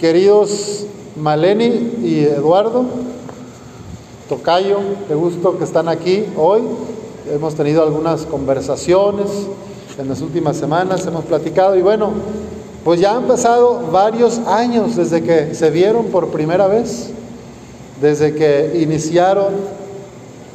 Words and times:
Queridos 0.00 0.84
Maleni 1.16 2.00
y 2.02 2.20
Eduardo, 2.20 2.84
Tocayo, 4.28 4.78
qué 5.08 5.14
gusto 5.14 5.56
que 5.56 5.64
están 5.64 5.88
aquí 5.88 6.26
hoy. 6.36 6.60
Hemos 7.32 7.54
tenido 7.54 7.82
algunas 7.82 8.26
conversaciones 8.26 9.26
en 9.98 10.06
las 10.06 10.20
últimas 10.20 10.58
semanas, 10.58 11.06
hemos 11.06 11.24
platicado 11.24 11.76
y 11.76 11.80
bueno, 11.80 12.10
pues 12.84 13.00
ya 13.00 13.16
han 13.16 13.24
pasado 13.24 13.84
varios 13.90 14.38
años 14.40 14.96
desde 14.96 15.22
que 15.22 15.54
se 15.54 15.70
vieron 15.70 16.06
por 16.06 16.28
primera 16.28 16.66
vez, 16.66 17.08
desde 17.98 18.34
que 18.34 18.78
iniciaron 18.82 19.54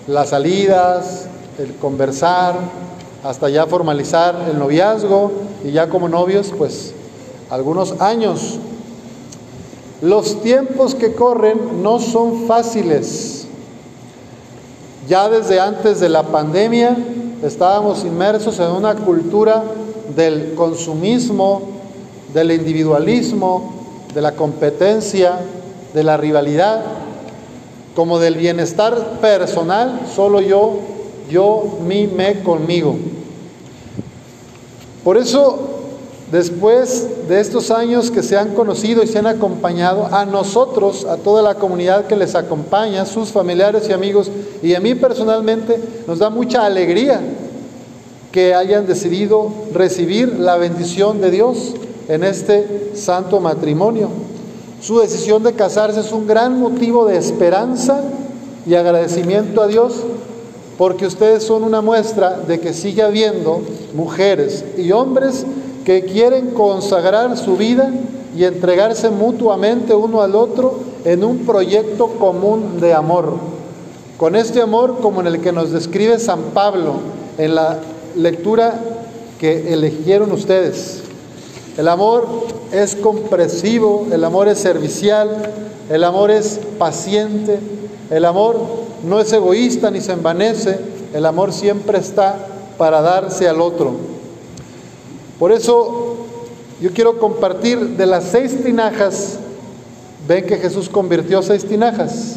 las 0.06 0.30
salidas, 0.30 1.26
el 1.58 1.74
conversar, 1.78 2.60
hasta 3.24 3.50
ya 3.50 3.66
formalizar 3.66 4.50
el 4.52 4.60
noviazgo 4.60 5.32
y 5.64 5.72
ya 5.72 5.90
como 5.90 6.08
novios, 6.08 6.54
pues 6.56 6.94
algunos 7.50 8.00
años. 8.00 8.60
Los 10.02 10.42
tiempos 10.42 10.96
que 10.96 11.14
corren 11.14 11.84
no 11.84 12.00
son 12.00 12.48
fáciles. 12.48 13.46
Ya 15.08 15.30
desde 15.30 15.60
antes 15.60 16.00
de 16.00 16.10
la 16.10 16.24
pandemia 16.24 16.98
estábamos 17.44 18.04
inmersos 18.04 18.60
en 18.60 18.72
una 18.72 18.96
cultura 18.96 19.64
del 20.16 20.56
consumismo, 20.56 21.62
del 22.34 22.52
individualismo, 22.52 23.74
de 24.14 24.22
la 24.22 24.32
competencia, 24.34 25.40
de 25.94 26.04
la 26.04 26.18
rivalidad, 26.18 26.84
como 27.96 28.20
del 28.20 28.36
bienestar 28.36 29.20
personal, 29.20 30.02
solo 30.14 30.42
yo, 30.42 30.80
yo, 31.30 31.78
mi, 31.86 32.08
me, 32.08 32.42
conmigo. 32.42 32.96
Por 35.04 35.18
eso 35.18 35.71
Después 36.32 37.28
de 37.28 37.42
estos 37.42 37.72
años 37.72 38.10
que 38.10 38.24
se 38.24 38.38
han 38.38 38.54
conocido 38.54 39.04
y 39.04 39.08
se 39.08 39.20
han 39.20 39.28
acompañado, 39.28 40.08
a 40.12 40.26
nosotros, 40.26 41.04
a 41.04 41.18
toda 41.18 41.42
la 41.42 41.56
comunidad 41.56 42.08
que 42.08 42.16
les 42.16 42.36
acompaña, 42.36 43.06
sus 43.06 43.30
familiares 43.30 43.90
y 43.90 43.94
amigos, 43.94 44.32
y 44.64 44.74
a 44.74 44.80
mí 44.80 44.96
personalmente, 44.96 45.78
nos 46.08 46.20
da 46.20 46.30
mucha 46.30 46.66
alegría 46.66 47.20
que 48.32 48.56
hayan 48.56 48.88
decidido 48.88 49.52
recibir 49.74 50.40
la 50.40 50.56
bendición 50.56 51.20
de 51.20 51.32
Dios 51.32 51.74
en 52.08 52.24
este 52.24 52.92
santo 52.96 53.42
matrimonio. 53.42 54.08
Su 54.82 55.00
decisión 55.00 55.44
de 55.44 55.52
casarse 55.52 56.00
es 56.00 56.14
un 56.14 56.28
gran 56.28 56.58
motivo 56.58 57.06
de 57.06 57.18
esperanza 57.18 58.02
y 58.66 58.76
agradecimiento 58.76 59.62
a 59.62 59.68
Dios 59.68 59.96
porque 60.78 61.06
ustedes 61.06 61.44
son 61.44 61.64
una 61.64 61.82
muestra 61.82 62.40
de 62.40 62.60
que 62.60 62.74
sigue 62.74 63.04
habiendo 63.04 63.62
mujeres 63.94 64.64
y 64.78 64.94
hombres 64.94 65.46
que 65.86 66.06
quieren 66.06 66.52
consagrar 66.52 67.38
su 67.38 67.58
vida 67.58 67.92
y 68.36 68.46
entregarse 68.46 69.10
mutuamente 69.10 69.94
uno 69.94 70.22
al 70.22 70.36
otro 70.36 70.80
en 71.06 71.24
un 71.24 71.40
proyecto 71.40 72.08
común 72.20 72.80
de 72.80 72.94
amor. 72.94 73.34
Con 74.18 74.36
este 74.36 74.62
amor 74.62 75.00
como 75.02 75.22
en 75.22 75.28
el 75.28 75.42
que 75.42 75.52
nos 75.52 75.72
describe 75.72 76.20
San 76.20 76.42
Pablo 76.54 76.94
en 77.38 77.56
la 77.56 77.80
lectura 78.16 78.80
que 79.40 79.74
eligieron 79.74 80.32
ustedes. 80.32 81.02
El 81.78 81.88
amor 81.88 82.28
es 82.72 82.96
compresivo, 82.96 84.08
el 84.12 84.24
amor 84.24 84.48
es 84.48 84.60
servicial, 84.60 85.52
el 85.90 86.04
amor 86.04 86.30
es 86.30 86.60
paciente, 86.78 87.60
el 88.10 88.26
amor 88.26 88.60
no 89.04 89.20
es 89.20 89.34
egoísta 89.34 89.90
ni 89.90 90.02
se 90.02 90.12
envanece, 90.12 90.80
el 91.14 91.26
amor 91.26 91.54
siempre 91.54 91.98
está 91.98 92.36
para 92.78 93.02
darse 93.02 93.48
al 93.48 93.62
otro. 93.62 93.96
Por 95.42 95.52
eso 95.52 96.18
yo 96.80 96.92
quiero 96.94 97.18
compartir 97.18 97.98
de 97.98 98.06
las 98.06 98.26
seis 98.26 98.64
tinajas, 98.64 99.40
ven 100.28 100.46
que 100.46 100.58
Jesús 100.58 100.88
convirtió 100.88 101.42
seis 101.42 101.66
tinajas 101.66 102.36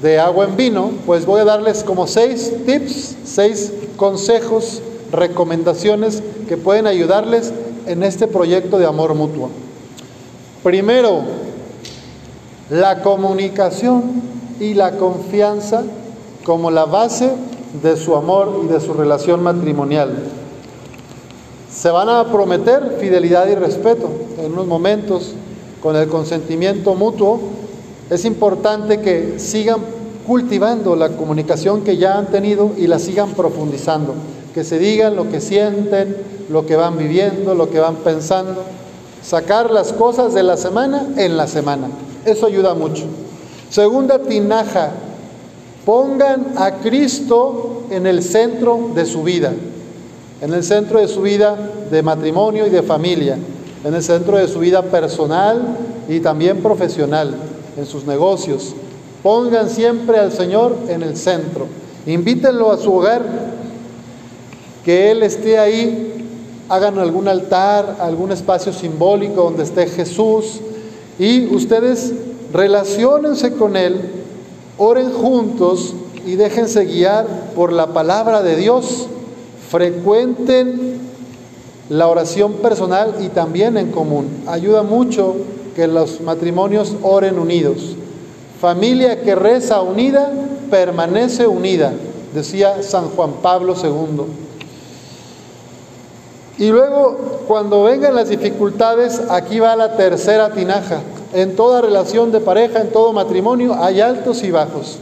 de 0.00 0.18
agua 0.18 0.46
en 0.46 0.56
vino, 0.56 0.90
pues 1.04 1.26
voy 1.26 1.42
a 1.42 1.44
darles 1.44 1.84
como 1.84 2.06
seis 2.06 2.50
tips, 2.64 3.16
seis 3.26 3.74
consejos, 3.98 4.80
recomendaciones 5.12 6.22
que 6.48 6.56
pueden 6.56 6.86
ayudarles 6.86 7.52
en 7.84 8.04
este 8.04 8.26
proyecto 8.26 8.78
de 8.78 8.86
amor 8.86 9.14
mutuo. 9.14 9.50
Primero, 10.62 11.20
la 12.70 13.02
comunicación 13.02 14.22
y 14.58 14.72
la 14.72 14.92
confianza 14.92 15.82
como 16.42 16.70
la 16.70 16.86
base 16.86 17.32
de 17.82 17.98
su 17.98 18.16
amor 18.16 18.62
y 18.64 18.68
de 18.68 18.80
su 18.80 18.94
relación 18.94 19.42
matrimonial. 19.42 20.40
Se 21.74 21.90
van 21.90 22.08
a 22.10 22.30
prometer 22.30 22.98
fidelidad 23.00 23.48
y 23.48 23.54
respeto 23.54 24.10
en 24.38 24.52
unos 24.52 24.66
momentos 24.66 25.32
con 25.82 25.96
el 25.96 26.06
consentimiento 26.06 26.94
mutuo. 26.94 27.40
Es 28.10 28.26
importante 28.26 29.00
que 29.00 29.38
sigan 29.38 29.78
cultivando 30.26 30.94
la 30.96 31.08
comunicación 31.08 31.82
que 31.82 31.96
ya 31.96 32.18
han 32.18 32.26
tenido 32.26 32.72
y 32.76 32.86
la 32.88 32.98
sigan 32.98 33.30
profundizando. 33.30 34.14
Que 34.52 34.64
se 34.64 34.78
digan 34.78 35.16
lo 35.16 35.30
que 35.30 35.40
sienten, 35.40 36.14
lo 36.50 36.66
que 36.66 36.76
van 36.76 36.98
viviendo, 36.98 37.54
lo 37.54 37.70
que 37.70 37.80
van 37.80 37.96
pensando. 37.96 38.62
Sacar 39.22 39.70
las 39.70 39.94
cosas 39.94 40.34
de 40.34 40.42
la 40.42 40.58
semana 40.58 41.06
en 41.16 41.38
la 41.38 41.46
semana. 41.46 41.88
Eso 42.26 42.46
ayuda 42.46 42.74
mucho. 42.74 43.04
Segunda 43.70 44.18
tinaja, 44.18 44.90
pongan 45.86 46.52
a 46.56 46.72
Cristo 46.72 47.84
en 47.90 48.06
el 48.06 48.22
centro 48.22 48.90
de 48.94 49.06
su 49.06 49.22
vida 49.22 49.54
en 50.42 50.52
el 50.52 50.64
centro 50.64 50.98
de 50.98 51.06
su 51.06 51.22
vida 51.22 51.56
de 51.88 52.02
matrimonio 52.02 52.66
y 52.66 52.70
de 52.70 52.82
familia, 52.82 53.38
en 53.84 53.94
el 53.94 54.02
centro 54.02 54.36
de 54.36 54.48
su 54.48 54.58
vida 54.58 54.82
personal 54.82 55.62
y 56.08 56.18
también 56.18 56.60
profesional, 56.60 57.32
en 57.76 57.86
sus 57.86 58.04
negocios. 58.04 58.74
Pongan 59.22 59.70
siempre 59.70 60.18
al 60.18 60.32
Señor 60.32 60.76
en 60.88 61.04
el 61.04 61.16
centro. 61.16 61.68
Invítenlo 62.06 62.72
a 62.72 62.76
su 62.76 62.92
hogar, 62.92 63.22
que 64.84 65.12
Él 65.12 65.22
esté 65.22 65.60
ahí, 65.60 66.26
hagan 66.68 66.98
algún 66.98 67.28
altar, 67.28 67.98
algún 68.00 68.32
espacio 68.32 68.72
simbólico 68.72 69.44
donde 69.44 69.62
esté 69.62 69.86
Jesús 69.86 70.58
y 71.20 71.54
ustedes 71.54 72.14
relaciónense 72.52 73.52
con 73.52 73.76
Él, 73.76 74.10
oren 74.76 75.12
juntos 75.12 75.94
y 76.26 76.34
déjense 76.34 76.84
guiar 76.84 77.26
por 77.54 77.72
la 77.72 77.88
palabra 77.88 78.42
de 78.42 78.56
Dios 78.56 79.06
frecuenten 79.72 81.00
la 81.88 82.06
oración 82.06 82.52
personal 82.56 83.14
y 83.20 83.28
también 83.28 83.78
en 83.78 83.90
común. 83.90 84.44
Ayuda 84.46 84.82
mucho 84.82 85.34
que 85.74 85.86
los 85.86 86.20
matrimonios 86.20 86.94
oren 87.00 87.38
unidos. 87.38 87.96
Familia 88.60 89.22
que 89.22 89.34
reza 89.34 89.80
unida, 89.80 90.30
permanece 90.70 91.46
unida, 91.46 91.90
decía 92.34 92.82
San 92.82 93.08
Juan 93.08 93.32
Pablo 93.40 93.74
II. 93.82 94.24
Y 96.58 96.68
luego, 96.68 97.16
cuando 97.48 97.84
vengan 97.84 98.14
las 98.14 98.28
dificultades, 98.28 99.22
aquí 99.30 99.58
va 99.58 99.74
la 99.74 99.96
tercera 99.96 100.50
tinaja. 100.50 101.00
En 101.32 101.56
toda 101.56 101.80
relación 101.80 102.30
de 102.30 102.40
pareja, 102.40 102.82
en 102.82 102.92
todo 102.92 103.14
matrimonio, 103.14 103.74
hay 103.82 104.02
altos 104.02 104.44
y 104.44 104.50
bajos. 104.50 104.98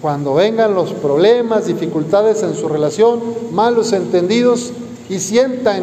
Cuando 0.00 0.34
vengan 0.34 0.74
los 0.74 0.92
problemas, 0.92 1.66
dificultades 1.66 2.44
en 2.44 2.54
su 2.54 2.68
relación, 2.68 3.20
malos 3.50 3.92
entendidos 3.92 4.70
y 5.08 5.18
sientan 5.18 5.82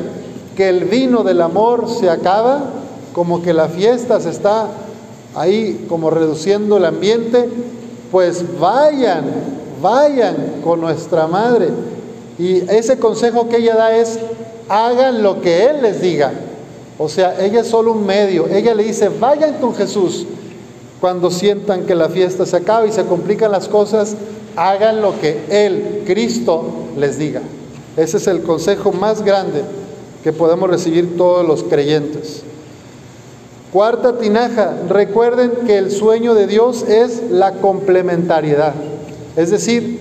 que 0.56 0.70
el 0.70 0.86
vino 0.86 1.24
del 1.24 1.42
amor 1.42 1.90
se 1.90 2.10
acaba, 2.10 2.64
como 3.12 3.42
que 3.42 3.54
la 3.54 3.68
fiesta 3.68 4.22
se 4.22 4.30
está 4.30 4.70
ahí 5.36 5.86
como 5.90 6.12
reduciendo 6.12 6.78
el 6.78 6.86
ambiente, 6.86 7.50
pues 8.10 8.58
vayan, 8.58 9.26
vayan 9.82 10.62
con 10.64 10.80
nuestra 10.80 11.28
madre. 11.28 11.70
Y 12.40 12.60
ese 12.72 12.98
consejo 12.98 13.50
que 13.50 13.58
ella 13.58 13.76
da 13.76 13.98
es, 13.98 14.18
hagan 14.70 15.24
lo 15.24 15.42
que 15.42 15.66
Él 15.66 15.82
les 15.82 16.02
diga. 16.02 16.32
O 16.98 17.10
sea, 17.10 17.44
ella 17.44 17.62
es 17.62 17.68
solo 17.68 17.92
un 17.92 18.06
medio. 18.06 18.48
Ella 18.48 18.74
le 18.74 18.84
dice, 18.84 19.10
vayan 19.10 19.56
con 19.56 19.76
Jesús 19.76 20.26
cuando 21.06 21.30
sientan 21.30 21.86
que 21.86 21.94
la 21.94 22.10
fiesta 22.10 22.48
se 22.48 22.58
acaba 22.58 22.88
y 22.88 22.92
se 22.92 23.06
complican 23.06 23.52
las 23.52 23.68
cosas, 23.68 24.16
hagan 24.56 25.04
lo 25.04 25.14
que 25.22 25.40
Él, 25.52 26.02
Cristo, 26.04 26.66
les 26.98 27.20
diga. 27.20 27.44
Ese 27.96 28.18
es 28.18 28.26
el 28.26 28.42
consejo 28.42 28.92
más 28.92 29.22
grande 29.22 29.62
que 30.24 30.34
podemos 30.34 30.68
recibir 30.68 31.16
todos 31.16 31.48
los 31.48 31.62
creyentes. 31.62 32.42
Cuarta 33.72 34.18
tinaja, 34.18 34.78
recuerden 34.90 35.52
que 35.68 35.78
el 35.78 35.92
sueño 35.92 36.34
de 36.34 36.48
Dios 36.48 36.82
es 36.82 37.30
la 37.30 37.52
complementariedad. 37.52 38.74
Es 39.36 39.52
decir, 39.52 40.00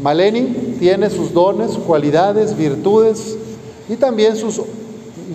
Maleni 0.00 0.76
tiene 0.78 1.10
sus 1.10 1.34
dones, 1.34 1.72
cualidades, 1.72 2.56
virtudes 2.56 3.36
y 3.90 3.96
también 3.96 4.36
sus 4.36 4.62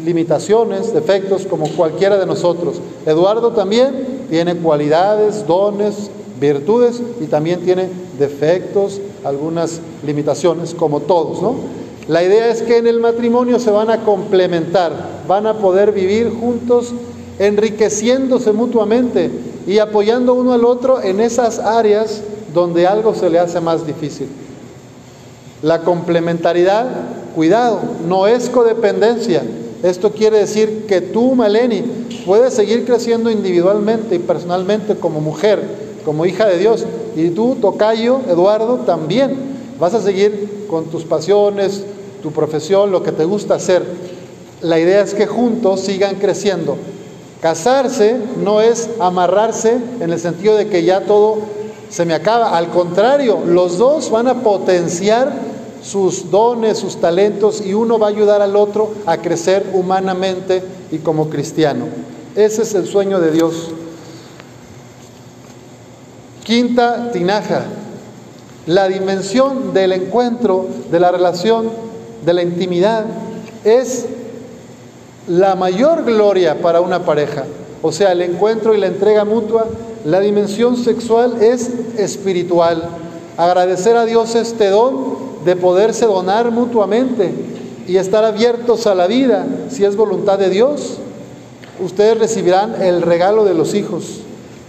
limitaciones, 0.03 0.91
defectos, 0.91 1.45
como 1.45 1.69
cualquiera 1.69 2.17
de 2.17 2.25
nosotros. 2.25 2.81
Eduardo 3.05 3.51
también 3.51 4.08
tiene 4.29 4.55
cualidades, 4.55 5.45
dones, 5.47 6.09
virtudes 6.39 7.01
y 7.21 7.25
también 7.25 7.61
tiene 7.61 7.89
defectos, 8.17 9.01
algunas 9.23 9.81
limitaciones, 10.05 10.73
como 10.73 11.01
todos, 11.01 11.41
¿no? 11.41 11.55
La 12.07 12.23
idea 12.23 12.47
es 12.47 12.63
que 12.63 12.77
en 12.77 12.87
el 12.87 12.99
matrimonio 12.99 13.59
se 13.59 13.69
van 13.69 13.91
a 13.91 14.03
complementar, 14.03 14.91
van 15.27 15.45
a 15.45 15.55
poder 15.55 15.91
vivir 15.91 16.31
juntos 16.31 16.93
enriqueciéndose 17.37 18.51
mutuamente 18.51 19.29
y 19.67 19.77
apoyando 19.77 20.33
uno 20.33 20.53
al 20.53 20.65
otro 20.65 21.01
en 21.01 21.19
esas 21.19 21.59
áreas 21.59 22.21
donde 22.53 22.87
algo 22.87 23.13
se 23.13 23.29
le 23.29 23.37
hace 23.37 23.61
más 23.61 23.85
difícil. 23.85 24.27
La 25.61 25.81
complementariedad, 25.81 26.87
cuidado, 27.35 27.79
no 28.07 28.25
es 28.25 28.49
codependencia. 28.49 29.43
Esto 29.83 30.11
quiere 30.11 30.39
decir 30.39 30.85
que 30.87 31.01
tú, 31.01 31.35
Maleni, 31.35 31.83
puedes 32.25 32.53
seguir 32.53 32.85
creciendo 32.85 33.29
individualmente 33.29 34.15
y 34.15 34.19
personalmente 34.19 34.95
como 34.95 35.21
mujer, 35.21 35.61
como 36.05 36.25
hija 36.25 36.45
de 36.47 36.57
Dios. 36.57 36.85
Y 37.15 37.29
tú, 37.29 37.57
Tocayo, 37.59 38.21
Eduardo, 38.27 38.77
también 38.85 39.35
vas 39.79 39.93
a 39.93 40.01
seguir 40.01 40.65
con 40.69 40.85
tus 40.85 41.03
pasiones, 41.03 41.83
tu 42.21 42.31
profesión, 42.31 42.91
lo 42.91 43.03
que 43.03 43.11
te 43.11 43.25
gusta 43.25 43.55
hacer. 43.55 43.83
La 44.61 44.79
idea 44.79 45.01
es 45.01 45.13
que 45.13 45.25
juntos 45.25 45.81
sigan 45.81 46.15
creciendo. 46.15 46.77
Casarse 47.41 48.17
no 48.43 48.61
es 48.61 48.89
amarrarse 48.99 49.77
en 50.01 50.11
el 50.11 50.19
sentido 50.19 50.57
de 50.57 50.67
que 50.67 50.83
ya 50.83 51.01
todo 51.01 51.37
se 51.89 52.05
me 52.05 52.13
acaba. 52.13 52.57
Al 52.57 52.69
contrario, 52.69 53.39
los 53.45 53.77
dos 53.77 54.11
van 54.11 54.27
a 54.27 54.41
potenciar 54.41 55.31
sus 55.81 56.29
dones, 56.29 56.77
sus 56.77 56.97
talentos 56.97 57.61
y 57.65 57.73
uno 57.73 57.97
va 57.97 58.07
a 58.07 58.09
ayudar 58.09 58.41
al 58.41 58.55
otro 58.55 58.91
a 59.05 59.17
crecer 59.17 59.65
humanamente 59.73 60.61
y 60.91 60.97
como 60.97 61.29
cristiano. 61.29 61.85
Ese 62.39 62.61
es 62.61 62.73
el 62.73 62.87
sueño 62.87 63.19
de 63.19 63.31
Dios. 63.31 63.67
Quinta 66.45 67.11
tinaja, 67.11 67.63
la 68.65 68.87
dimensión 68.87 69.73
del 69.73 69.91
encuentro, 69.91 70.65
de 70.89 71.01
la 71.01 71.11
relación, 71.11 71.69
de 72.25 72.33
la 72.33 72.41
intimidad, 72.41 73.03
es 73.65 74.05
la 75.27 75.55
mayor 75.55 76.05
gloria 76.05 76.61
para 76.61 76.79
una 76.79 77.03
pareja. 77.03 77.43
O 77.81 77.91
sea, 77.91 78.13
el 78.13 78.21
encuentro 78.21 78.73
y 78.73 78.77
la 78.77 78.87
entrega 78.87 79.25
mutua, 79.25 79.67
la 80.05 80.21
dimensión 80.21 80.77
sexual 80.77 81.43
es 81.43 81.69
espiritual. 81.97 82.83
Agradecer 83.35 83.97
a 83.97 84.05
Dios 84.05 84.35
este 84.35 84.69
don 84.69 85.43
de 85.43 85.57
poderse 85.57 86.05
donar 86.05 86.51
mutuamente 86.51 87.33
y 87.85 87.97
estar 87.97 88.23
abiertos 88.23 88.87
a 88.87 88.95
la 88.95 89.07
vida, 89.07 89.45
si 89.69 89.83
es 89.83 89.97
voluntad 89.97 90.39
de 90.39 90.49
Dios, 90.49 90.99
ustedes 91.81 92.17
recibirán 92.17 92.81
el 92.81 93.01
regalo 93.01 93.45
de 93.45 93.53
los 93.53 93.73
hijos. 93.73 94.21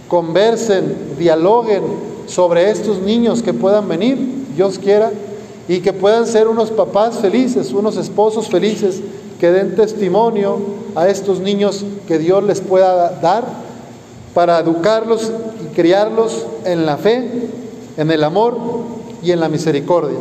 Conversen, 0.07 0.95
dialoguen 1.17 1.83
sobre 2.27 2.69
estos 2.69 3.01
niños 3.01 3.41
que 3.41 3.53
puedan 3.53 3.87
venir, 3.87 4.17
Dios 4.55 4.79
quiera, 4.79 5.11
y 5.67 5.79
que 5.79 5.93
puedan 5.93 6.27
ser 6.27 6.47
unos 6.47 6.71
papás 6.71 7.19
felices, 7.19 7.71
unos 7.71 7.97
esposos 7.97 8.49
felices, 8.49 9.01
que 9.39 9.51
den 9.51 9.75
testimonio 9.75 10.57
a 10.95 11.07
estos 11.07 11.39
niños 11.39 11.83
que 12.07 12.19
Dios 12.19 12.43
les 12.43 12.61
pueda 12.61 13.19
dar 13.21 13.45
para 14.33 14.59
educarlos 14.59 15.31
y 15.63 15.73
criarlos 15.75 16.45
en 16.65 16.85
la 16.85 16.97
fe, 16.97 17.49
en 17.97 18.11
el 18.11 18.23
amor 18.23 18.57
y 19.23 19.31
en 19.31 19.39
la 19.39 19.49
misericordia 19.49 20.17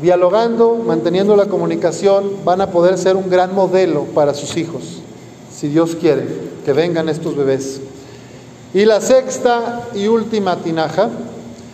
dialogando, 0.00 0.76
manteniendo 0.86 1.36
la 1.36 1.46
comunicación, 1.46 2.30
van 2.44 2.60
a 2.60 2.70
poder 2.70 2.98
ser 2.98 3.16
un 3.16 3.30
gran 3.30 3.54
modelo 3.54 4.04
para 4.14 4.34
sus 4.34 4.56
hijos, 4.56 5.02
si 5.58 5.68
Dios 5.68 5.96
quiere, 6.00 6.26
que 6.64 6.72
vengan 6.72 7.08
estos 7.08 7.36
bebés. 7.36 7.80
Y 8.74 8.84
la 8.84 9.00
sexta 9.00 9.88
y 9.94 10.06
última 10.08 10.56
tinaja, 10.56 11.08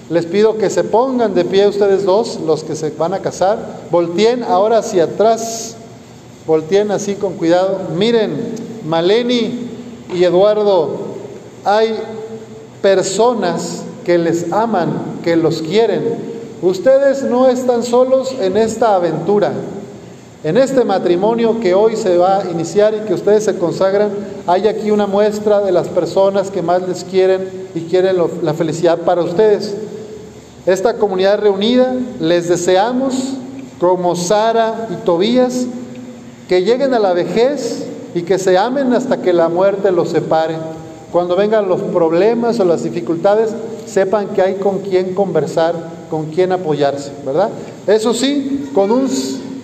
les 0.08 0.26
pido 0.26 0.58
que 0.58 0.70
se 0.70 0.84
pongan 0.84 1.34
de 1.34 1.44
pie 1.44 1.67
ustedes 1.67 2.05
dos, 2.05 2.38
los 2.46 2.64
que 2.64 2.76
se 2.76 2.90
van 2.90 3.14
a 3.14 3.20
casar, 3.20 3.81
volteen 3.90 4.43
ahora 4.43 4.79
hacia 4.79 5.05
atrás, 5.05 5.76
volteen 6.46 6.90
así 6.90 7.14
con 7.14 7.34
cuidado. 7.34 7.88
Miren, 7.96 8.55
Maleni 8.87 9.69
y 10.14 10.25
Eduardo, 10.25 10.90
hay 11.64 11.99
personas 12.82 13.82
que 14.05 14.19
les 14.19 14.52
aman, 14.52 15.20
que 15.25 15.37
los 15.37 15.62
quieren, 15.62 16.32
Ustedes 16.62 17.25
no 17.25 17.49
están 17.49 17.82
solos 17.82 18.32
en 18.38 18.56
esta 18.56 18.94
aventura, 18.94 19.52
en 20.44 20.56
este 20.56 20.84
matrimonio 20.84 21.60
que 21.60 21.74
hoy 21.74 21.96
se 21.96 22.16
va 22.16 22.40
a 22.40 22.50
iniciar 22.50 22.94
y 22.94 23.06
que 23.06 23.14
ustedes 23.14 23.44
se 23.44 23.56
consagran. 23.58 24.10
Hay 24.46 24.66
aquí 24.66 24.90
una 24.90 25.06
muestra 25.06 25.60
de 25.60 25.70
las 25.70 25.88
personas 25.88 26.50
que 26.50 26.62
más 26.62 26.86
les 26.88 27.04
quieren 27.04 27.68
y 27.74 27.82
quieren 27.82 28.16
la 28.42 28.54
felicidad 28.54 28.98
para 28.98 29.22
ustedes. 29.22 29.74
Esta 30.66 30.94
comunidad 30.94 31.40
reunida, 31.40 31.94
les 32.20 32.48
deseamos, 32.48 33.14
como 33.78 34.16
Sara 34.16 34.88
y 34.90 35.04
Tobías, 35.04 35.66
que 36.48 36.62
lleguen 36.62 36.94
a 36.94 36.98
la 36.98 37.12
vejez 37.12 37.86
y 38.14 38.22
que 38.22 38.38
se 38.38 38.58
amen 38.58 38.92
hasta 38.92 39.22
que 39.22 39.32
la 39.32 39.48
muerte 39.48 39.90
los 39.92 40.10
separe. 40.10 40.56
Cuando 41.12 41.36
vengan 41.36 41.68
los 41.68 41.80
problemas 41.80 42.58
o 42.58 42.64
las 42.64 42.82
dificultades, 42.82 43.50
sepan 43.86 44.28
que 44.28 44.42
hay 44.42 44.54
con 44.54 44.80
quien 44.80 45.14
conversar 45.14 46.02
con 46.12 46.26
quién 46.26 46.52
apoyarse, 46.52 47.10
¿verdad? 47.24 47.48
Eso 47.86 48.12
sí, 48.12 48.68
con 48.74 48.90
un 48.90 49.08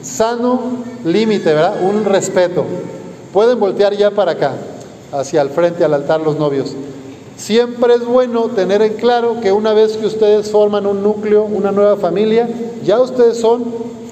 sano 0.03 0.61
límite, 1.05 1.53
¿verdad? 1.53 1.83
Un 1.83 2.05
respeto. 2.05 2.65
Pueden 3.33 3.59
voltear 3.61 3.95
ya 3.95 4.11
para 4.11 4.33
acá, 4.33 4.55
hacia 5.13 5.43
el 5.43 5.51
frente 5.51 5.85
al 5.85 5.95
altar 5.95 6.21
los 6.21 6.39
novios. 6.39 6.75
Siempre 7.37 7.95
es 7.95 8.05
bueno 8.05 8.49
tener 8.49 8.83
en 8.83 8.95
claro 8.95 9.41
que 9.41 9.53
una 9.53 9.73
vez 9.73 9.97
que 9.97 10.07
ustedes 10.07 10.51
forman 10.51 10.87
un 10.87 11.03
núcleo, 11.03 11.45
una 11.45 11.71
nueva 11.71 11.97
familia, 11.97 12.49
ya 12.85 13.01
ustedes 13.01 13.39
son 13.39 13.65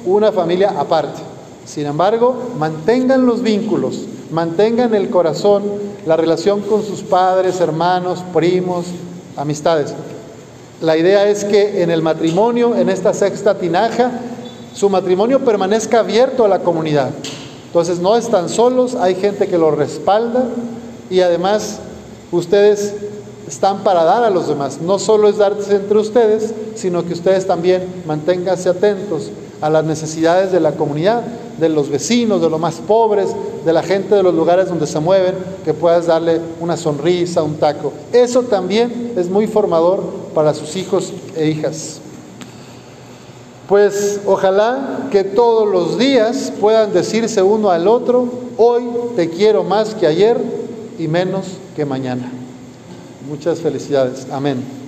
una 0.04 0.30
familia 0.30 0.74
aparte. 0.78 1.20
Sin 1.64 1.86
embargo, 1.86 2.36
mantengan 2.56 3.26
los 3.26 3.42
vínculos, 3.42 4.02
mantengan 4.30 4.94
el 4.94 5.10
corazón, 5.10 5.64
la 6.06 6.16
relación 6.16 6.60
con 6.60 6.84
sus 6.84 7.02
padres, 7.02 7.60
hermanos, 7.60 8.22
primos, 8.32 8.86
amistades. 9.36 9.92
La 10.80 10.96
idea 10.96 11.28
es 11.28 11.44
que 11.44 11.82
en 11.82 11.90
el 11.90 12.02
matrimonio, 12.02 12.76
en 12.76 12.88
esta 12.88 13.12
sexta 13.12 13.58
tinaja, 13.58 14.12
su 14.76 14.90
matrimonio 14.90 15.40
permanezca 15.40 16.00
abierto 16.00 16.44
a 16.44 16.48
la 16.48 16.58
comunidad. 16.58 17.08
Entonces 17.68 17.98
no 17.98 18.14
están 18.14 18.50
solos, 18.50 18.94
hay 18.94 19.14
gente 19.14 19.48
que 19.48 19.56
los 19.56 19.74
respalda 19.74 20.44
y 21.08 21.20
además 21.20 21.78
ustedes 22.30 22.94
están 23.48 23.84
para 23.84 24.04
dar 24.04 24.22
a 24.22 24.28
los 24.28 24.48
demás. 24.48 24.78
No 24.82 24.98
solo 24.98 25.30
es 25.30 25.38
darse 25.38 25.76
entre 25.76 25.96
ustedes, 25.96 26.52
sino 26.74 27.06
que 27.06 27.14
ustedes 27.14 27.46
también 27.46 28.02
manténganse 28.06 28.68
atentos 28.68 29.30
a 29.62 29.70
las 29.70 29.82
necesidades 29.82 30.52
de 30.52 30.60
la 30.60 30.72
comunidad, 30.72 31.22
de 31.58 31.70
los 31.70 31.88
vecinos, 31.88 32.42
de 32.42 32.50
los 32.50 32.60
más 32.60 32.74
pobres, 32.74 33.30
de 33.64 33.72
la 33.72 33.82
gente 33.82 34.14
de 34.14 34.22
los 34.22 34.34
lugares 34.34 34.68
donde 34.68 34.86
se 34.86 35.00
mueven, 35.00 35.36
que 35.64 35.72
puedas 35.72 36.06
darle 36.06 36.38
una 36.60 36.76
sonrisa, 36.76 37.42
un 37.42 37.54
taco. 37.54 37.94
Eso 38.12 38.42
también 38.42 39.14
es 39.16 39.30
muy 39.30 39.46
formador 39.46 40.02
para 40.34 40.52
sus 40.52 40.76
hijos 40.76 41.14
e 41.34 41.48
hijas. 41.48 42.02
Pues 43.68 44.20
ojalá 44.26 45.08
que 45.10 45.24
todos 45.24 45.68
los 45.68 45.98
días 45.98 46.52
puedan 46.60 46.92
decirse 46.92 47.42
uno 47.42 47.70
al 47.70 47.88
otro, 47.88 48.28
hoy 48.56 48.84
te 49.16 49.28
quiero 49.28 49.64
más 49.64 49.94
que 49.94 50.06
ayer 50.06 50.40
y 50.98 51.08
menos 51.08 51.46
que 51.74 51.84
mañana. 51.84 52.30
Muchas 53.28 53.58
felicidades. 53.58 54.28
Amén. 54.30 54.85